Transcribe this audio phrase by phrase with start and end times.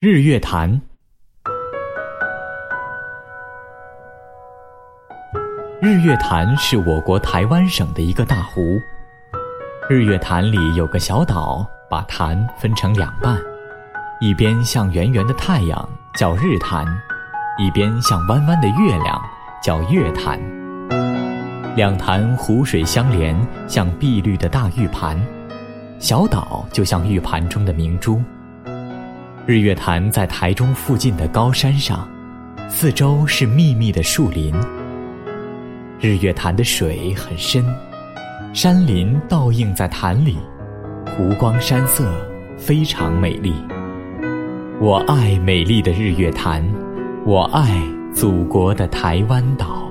[0.00, 0.80] 日月潭，
[5.82, 8.78] 日月潭是我国台湾省的一个大湖。
[9.90, 13.36] 日月潭里有个小岛，把潭分成两半，
[14.20, 16.86] 一边像圆圆的太阳，叫日潭；
[17.58, 19.20] 一边像弯弯的月亮，
[19.60, 20.38] 叫月潭。
[21.74, 23.36] 两潭湖水相连，
[23.66, 25.20] 像碧绿的大玉盘。
[25.98, 28.22] 小岛就像玉盘中的明珠。
[29.48, 32.06] 日月潭在台中附近的高山上，
[32.68, 34.54] 四周是密密的树林。
[35.98, 37.64] 日月潭的水很深，
[38.52, 40.36] 山林倒映在潭里，
[41.16, 42.12] 湖光山色
[42.58, 43.54] 非常美丽。
[44.82, 46.62] 我爱美丽的日月潭，
[47.24, 47.80] 我爱
[48.12, 49.90] 祖国的台湾岛。